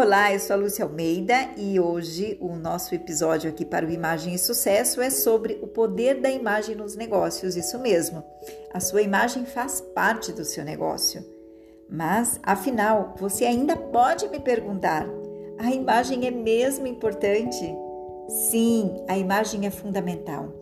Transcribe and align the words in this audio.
Olá, 0.00 0.32
eu 0.32 0.38
sou 0.38 0.54
a 0.54 0.56
Lúcia 0.56 0.84
Almeida 0.84 1.34
e 1.56 1.80
hoje 1.80 2.38
o 2.40 2.54
nosso 2.54 2.94
episódio 2.94 3.50
aqui 3.50 3.64
para 3.64 3.84
o 3.84 3.90
Imagem 3.90 4.32
e 4.32 4.38
Sucesso 4.38 5.00
é 5.00 5.10
sobre 5.10 5.58
o 5.60 5.66
poder 5.66 6.20
da 6.20 6.30
imagem 6.30 6.76
nos 6.76 6.94
negócios. 6.94 7.56
Isso 7.56 7.76
mesmo, 7.80 8.22
a 8.72 8.78
sua 8.78 9.02
imagem 9.02 9.44
faz 9.44 9.80
parte 9.80 10.30
do 10.30 10.44
seu 10.44 10.64
negócio. 10.64 11.26
Mas, 11.90 12.38
afinal, 12.44 13.16
você 13.18 13.44
ainda 13.44 13.76
pode 13.76 14.28
me 14.28 14.38
perguntar: 14.38 15.04
a 15.58 15.72
imagem 15.72 16.28
é 16.28 16.30
mesmo 16.30 16.86
importante? 16.86 17.68
Sim, 18.28 19.04
a 19.08 19.18
imagem 19.18 19.66
é 19.66 19.70
fundamental. 19.70 20.54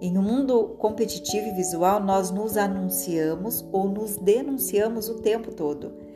Em 0.00 0.16
um 0.16 0.22
mundo 0.22 0.76
competitivo 0.78 1.48
e 1.48 1.52
visual, 1.52 2.00
nós 2.00 2.30
nos 2.30 2.56
anunciamos 2.56 3.62
ou 3.70 3.86
nos 3.86 4.16
denunciamos 4.16 5.10
o 5.10 5.20
tempo 5.20 5.52
todo. 5.52 6.07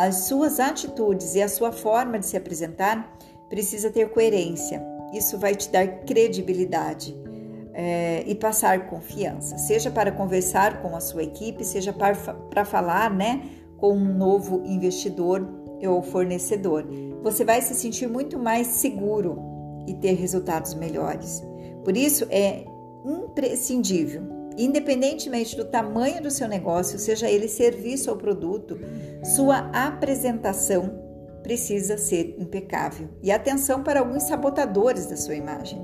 As 0.00 0.20
suas 0.20 0.58
atitudes 0.58 1.34
e 1.34 1.42
a 1.42 1.48
sua 1.48 1.72
forma 1.72 2.18
de 2.18 2.24
se 2.24 2.34
apresentar 2.34 3.18
precisa 3.50 3.90
ter 3.90 4.08
coerência. 4.08 4.82
Isso 5.12 5.36
vai 5.36 5.54
te 5.54 5.68
dar 5.68 5.86
credibilidade 6.06 7.14
é, 7.74 8.24
e 8.26 8.34
passar 8.34 8.88
confiança, 8.88 9.58
seja 9.58 9.90
para 9.90 10.10
conversar 10.10 10.80
com 10.80 10.96
a 10.96 11.00
sua 11.00 11.22
equipe, 11.22 11.62
seja 11.66 11.92
para, 11.92 12.14
para 12.14 12.64
falar, 12.64 13.14
né, 13.14 13.42
com 13.76 13.92
um 13.92 14.14
novo 14.16 14.62
investidor 14.64 15.46
ou 15.86 16.00
fornecedor. 16.00 16.86
Você 17.22 17.44
vai 17.44 17.60
se 17.60 17.74
sentir 17.74 18.08
muito 18.08 18.38
mais 18.38 18.68
seguro 18.68 19.38
e 19.86 19.92
ter 19.92 20.14
resultados 20.14 20.72
melhores. 20.72 21.42
Por 21.84 21.94
isso 21.94 22.26
é 22.30 22.64
imprescindível, 23.04 24.22
independentemente 24.56 25.56
do 25.56 25.64
tamanho 25.64 26.22
do 26.22 26.30
seu 26.30 26.48
negócio, 26.48 26.98
seja 26.98 27.30
ele 27.30 27.48
serviço 27.48 28.10
ou 28.10 28.16
produto, 28.16 28.78
sua 29.36 29.70
apresentação 29.72 31.10
precisa 31.42 31.96
ser 31.96 32.36
impecável. 32.38 33.08
E 33.22 33.30
atenção 33.30 33.82
para 33.82 34.00
alguns 34.00 34.24
sabotadores 34.24 35.06
da 35.06 35.16
sua 35.16 35.34
imagem. 35.34 35.80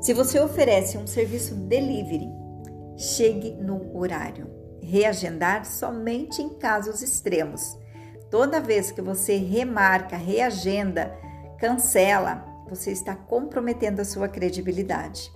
Se 0.00 0.12
você 0.12 0.38
oferece 0.40 0.96
um 0.96 1.06
serviço 1.06 1.54
delivery, 1.54 2.28
chegue 2.96 3.52
no 3.52 3.96
horário. 3.96 4.48
Reagendar 4.80 5.64
somente 5.66 6.40
em 6.40 6.48
casos 6.50 7.02
extremos. 7.02 7.76
Toda 8.30 8.60
vez 8.60 8.90
que 8.90 9.02
você 9.02 9.36
remarca, 9.36 10.16
reagenda, 10.16 11.14
cancela, 11.58 12.44
você 12.68 12.92
está 12.92 13.14
comprometendo 13.14 14.00
a 14.00 14.04
sua 14.04 14.28
credibilidade. 14.28 15.32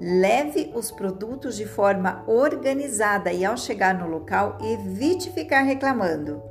Leve 0.00 0.72
os 0.74 0.90
produtos 0.90 1.56
de 1.56 1.66
forma 1.66 2.24
organizada 2.26 3.30
e 3.32 3.44
ao 3.44 3.56
chegar 3.56 3.92
no 3.94 4.08
local, 4.08 4.56
evite 4.62 5.30
ficar 5.30 5.60
reclamando. 5.60 6.42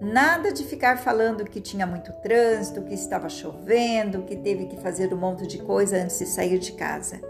Nada 0.00 0.50
de 0.50 0.64
ficar 0.64 0.96
falando 0.98 1.44
que 1.44 1.60
tinha 1.60 1.86
muito 1.86 2.10
trânsito, 2.22 2.82
que 2.82 2.94
estava 2.94 3.28
chovendo, 3.28 4.22
que 4.22 4.36
teve 4.36 4.64
que 4.64 4.78
fazer 4.78 5.12
um 5.12 5.18
monte 5.18 5.46
de 5.46 5.58
coisa 5.58 5.96
antes 5.96 6.18
de 6.18 6.26
sair 6.26 6.58
de 6.58 6.72
casa. 6.72 7.20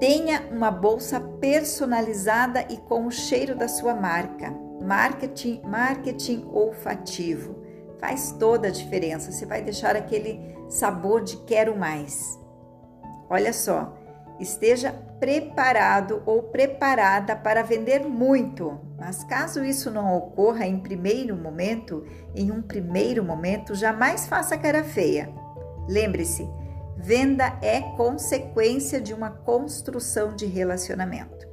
Tenha 0.00 0.42
uma 0.50 0.70
bolsa 0.70 1.20
personalizada 1.20 2.66
e 2.70 2.78
com 2.78 3.06
o 3.06 3.10
cheiro 3.10 3.54
da 3.54 3.68
sua 3.68 3.94
marca. 3.94 4.50
Marketing, 4.82 5.60
marketing 5.64 6.48
olfativo. 6.50 7.62
Faz 7.98 8.32
toda 8.32 8.68
a 8.68 8.70
diferença. 8.70 9.32
Você 9.32 9.44
vai 9.44 9.62
deixar 9.62 9.96
aquele 9.96 10.54
sabor 10.68 11.22
de 11.22 11.38
quero 11.44 11.76
mais. 11.76 12.38
Olha 13.28 13.52
só, 13.52 13.96
esteja 14.38 14.92
preparado 15.18 16.22
ou 16.26 16.42
preparada 16.44 17.34
para 17.34 17.62
vender 17.62 18.00
muito. 18.00 18.78
Mas 18.98 19.24
caso 19.24 19.64
isso 19.64 19.90
não 19.90 20.16
ocorra 20.16 20.66
em 20.66 20.78
primeiro 20.78 21.36
momento, 21.36 22.04
em 22.34 22.50
um 22.50 22.62
primeiro 22.62 23.24
momento, 23.24 23.74
jamais 23.74 24.26
faça 24.26 24.56
cara 24.56 24.84
feia. 24.84 25.28
Lembre-se, 25.88 26.48
venda 26.96 27.58
é 27.62 27.80
consequência 27.96 29.00
de 29.00 29.12
uma 29.12 29.30
construção 29.30 30.34
de 30.34 30.46
relacionamento. 30.46 31.46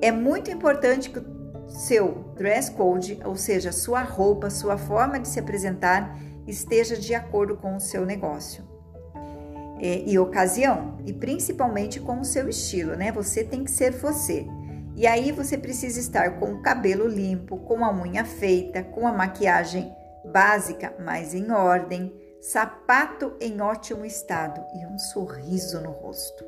É 0.00 0.12
muito 0.12 0.50
importante 0.50 1.10
que 1.10 1.18
o 1.18 1.68
seu 1.68 2.32
dress 2.36 2.70
code, 2.70 3.20
ou 3.24 3.36
seja, 3.36 3.72
sua 3.72 4.02
roupa, 4.02 4.48
sua 4.48 4.78
forma 4.78 5.18
de 5.18 5.28
se 5.28 5.40
apresentar, 5.40 6.16
esteja 6.46 6.96
de 6.96 7.14
acordo 7.14 7.56
com 7.56 7.76
o 7.76 7.80
seu 7.80 8.06
negócio 8.06 8.67
é, 9.80 10.02
e 10.06 10.18
ocasião, 10.18 10.98
e 11.06 11.12
principalmente 11.12 12.00
com 12.00 12.20
o 12.20 12.24
seu 12.24 12.48
estilo, 12.48 12.96
né? 12.96 13.12
Você 13.12 13.44
tem 13.44 13.64
que 13.64 13.70
ser 13.70 13.92
você. 13.92 14.46
E 14.96 15.06
aí 15.06 15.30
você 15.30 15.56
precisa 15.56 16.00
estar 16.00 16.38
com 16.38 16.54
o 16.54 16.62
cabelo 16.62 17.06
limpo, 17.06 17.58
com 17.58 17.84
a 17.84 17.92
unha 17.92 18.24
feita, 18.24 18.82
com 18.82 19.06
a 19.06 19.12
maquiagem 19.12 19.94
básica, 20.24 20.92
mas 20.98 21.34
em 21.34 21.52
ordem, 21.52 22.12
sapato 22.40 23.34
em 23.40 23.60
ótimo 23.60 24.04
estado 24.04 24.64
e 24.74 24.86
um 24.86 24.98
sorriso 24.98 25.80
no 25.80 25.90
rosto. 25.90 26.44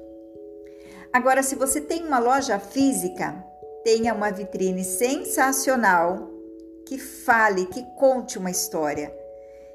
Agora, 1.12 1.42
se 1.42 1.54
você 1.54 1.80
tem 1.80 2.04
uma 2.04 2.18
loja 2.18 2.58
física, 2.58 3.44
tenha 3.84 4.14
uma 4.14 4.30
vitrine 4.30 4.84
sensacional 4.84 6.30
que 6.86 6.98
fale, 6.98 7.66
que 7.66 7.84
conte 7.96 8.38
uma 8.38 8.50
história 8.50 9.19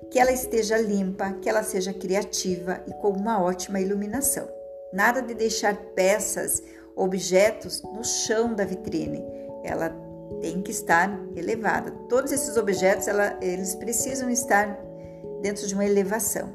que 0.10 0.20
ela 0.20 0.32
esteja 0.32 0.78
limpa, 0.78 1.34
que 1.42 1.50
ela 1.50 1.64
seja 1.64 1.94
criativa 1.94 2.82
e 2.88 2.94
com 2.94 3.10
uma 3.10 3.42
ótima 3.42 3.80
iluminação. 3.80 4.48
Nada 4.94 5.22
de 5.22 5.34
deixar 5.34 5.76
peças, 5.96 6.62
objetos 6.96 7.82
no 7.84 8.04
chão 8.04 8.54
da 8.54 8.64
vitrine. 8.64 9.24
Ela 9.64 9.90
tem 10.42 10.62
que 10.62 10.72
estar 10.72 11.20
elevada. 11.36 11.92
Todos 12.08 12.32
esses 12.32 12.56
objetos, 12.58 13.08
ela, 13.08 13.38
eles 13.42 13.76
precisam 13.76 14.30
estar 14.30 14.80
dentro 15.42 15.68
de 15.68 15.74
uma 15.74 15.86
elevação. 15.86 16.50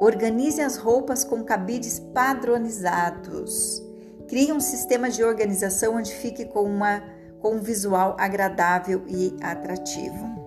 Organize 0.00 0.60
as 0.60 0.76
roupas 0.76 1.24
com 1.24 1.44
cabides 1.44 2.00
padronizados. 2.12 3.82
Crie 4.28 4.52
um 4.52 4.60
sistema 4.60 5.08
de 5.08 5.22
organização 5.22 5.96
onde 5.96 6.12
fique 6.12 6.44
com, 6.46 6.64
uma, 6.64 7.02
com 7.40 7.54
um 7.54 7.60
visual 7.60 8.16
agradável 8.18 9.02
e 9.06 9.36
atrativo. 9.40 10.41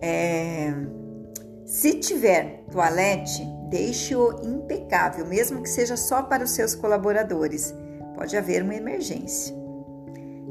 É, 0.00 0.72
se 1.64 1.94
tiver 1.94 2.64
toalete, 2.70 3.44
deixe-o 3.68 4.40
impecável, 4.44 5.26
mesmo 5.26 5.62
que 5.62 5.68
seja 5.68 5.96
só 5.96 6.22
para 6.22 6.44
os 6.44 6.50
seus 6.50 6.74
colaboradores. 6.74 7.74
Pode 8.14 8.36
haver 8.36 8.62
uma 8.62 8.74
emergência. 8.74 9.54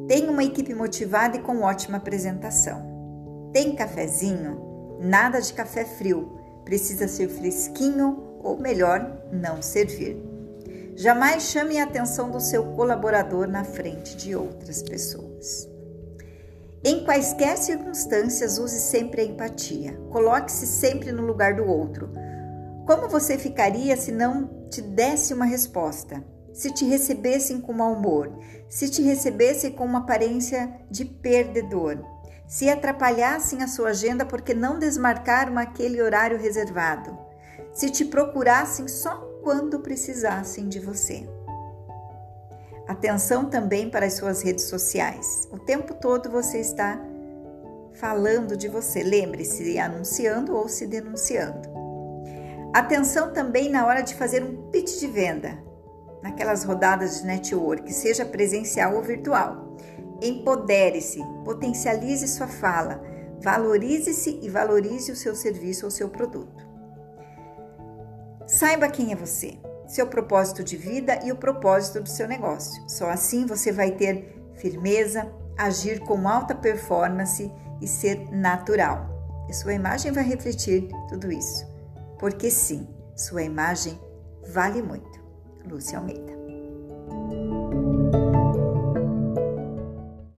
Tenha 0.08 0.30
uma 0.30 0.44
equipe 0.44 0.74
motivada 0.74 1.38
e 1.38 1.42
com 1.42 1.62
ótima 1.62 1.98
apresentação. 1.98 3.52
Tem 3.54 3.76
cafezinho? 3.76 4.98
Nada 5.00 5.40
de 5.40 5.54
café 5.54 5.86
frio. 5.86 6.38
Precisa 6.66 7.08
ser 7.08 7.30
fresquinho 7.30 8.40
ou 8.42 8.60
melhor, 8.60 9.24
não 9.32 9.62
servir. 9.62 10.22
Jamais 10.96 11.44
chame 11.44 11.80
a 11.80 11.84
atenção 11.86 12.30
do 12.30 12.40
seu 12.40 12.64
colaborador 12.74 13.48
na 13.48 13.64
frente 13.64 14.16
de 14.16 14.36
outras 14.36 14.84
pessoas. 14.84 15.73
Em 16.86 17.06
quaisquer 17.06 17.58
circunstâncias, 17.58 18.60
use 18.60 18.78
sempre 18.78 19.22
a 19.22 19.24
empatia. 19.24 19.98
Coloque-se 20.12 20.68
sempre 20.68 21.14
no 21.14 21.26
lugar 21.26 21.56
do 21.56 21.64
outro. 21.64 22.12
Como 22.86 23.08
você 23.08 23.38
ficaria 23.38 23.96
se 23.96 24.12
não 24.12 24.68
te 24.70 24.82
desse 24.82 25.34
uma 25.34 25.46
resposta? 25.46 26.22
Se 26.52 26.74
te 26.74 26.84
recebessem 26.84 27.62
com 27.62 27.72
mau 27.72 27.94
humor? 27.94 28.38
Se 28.68 28.90
te 28.90 29.02
recebessem 29.02 29.72
com 29.72 29.86
uma 29.86 30.00
aparência 30.00 30.82
de 30.92 31.06
perdedor? 31.06 32.04
Se 32.46 32.70
atrapalhassem 32.70 33.64
a 33.64 33.68
sua 33.68 33.92
agenda 33.92 34.26
porque 34.26 34.54
não 34.54 34.78
desmarcaram 34.78 35.58
aquele 35.58 36.02
horário 36.02 36.38
reservado? 36.38 37.18
Se 37.72 37.90
te 37.90 38.04
procurassem 38.04 38.90
só 38.90 39.16
quando 39.42 39.80
precisassem 39.80 40.68
de 40.68 40.82
você? 40.82 41.26
Atenção 42.88 43.50
também 43.50 43.90
para 43.90 44.06
as 44.06 44.14
suas 44.14 44.42
redes 44.42 44.66
sociais. 44.66 45.48
O 45.52 45.58
tempo 45.58 45.94
todo 45.94 46.30
você 46.30 46.60
está 46.60 47.00
falando 47.94 48.58
de 48.58 48.68
você. 48.68 49.02
Lembre-se, 49.04 49.80
anunciando 49.80 50.54
ou 50.54 50.68
se 50.68 50.86
denunciando. 50.86 51.70
Atenção 52.74 53.32
também 53.32 53.70
na 53.70 53.86
hora 53.86 54.02
de 54.02 54.16
fazer 54.16 54.44
um 54.44 54.70
pitch 54.70 55.00
de 55.00 55.08
venda, 55.08 55.58
naquelas 56.22 56.64
rodadas 56.66 57.22
de 57.22 57.28
network, 57.28 57.92
seja 57.94 58.26
presencial 58.26 58.96
ou 58.96 59.02
virtual. 59.02 59.78
Empodere-se, 60.22 61.22
potencialize 61.46 62.28
sua 62.28 62.48
fala, 62.48 63.02
valorize-se 63.40 64.40
e 64.42 64.50
valorize 64.50 65.12
o 65.12 65.16
seu 65.16 65.36
serviço 65.36 65.86
ou 65.86 65.92
seu 65.92 66.10
produto. 66.10 66.68
Saiba 68.46 68.90
quem 68.90 69.14
é 69.14 69.16
você 69.16 69.58
seu 69.94 70.08
propósito 70.08 70.64
de 70.64 70.76
vida 70.76 71.20
e 71.24 71.32
o 71.32 71.36
propósito 71.36 72.02
do 72.02 72.10
seu 72.10 72.28
negócio. 72.28 72.84
Só 72.90 73.10
assim 73.10 73.46
você 73.46 73.72
vai 73.72 73.92
ter 73.92 74.52
firmeza, 74.56 75.32
agir 75.58 76.00
com 76.00 76.28
alta 76.28 76.56
performance 76.56 77.52
e 77.82 77.88
ser 77.88 78.32
natural. 78.32 79.10
E 79.50 79.54
sua 79.54 79.74
imagem 79.74 80.12
vai 80.12 80.24
refletir 80.24 80.88
tudo 81.10 81.32
isso. 81.32 81.66
Porque 82.18 82.50
sim, 82.50 82.88
sua 83.16 83.44
imagem 83.44 84.00
vale 84.50 84.82
muito. 84.82 85.22
Lúcia 85.66 85.98
Almeida. 85.98 86.43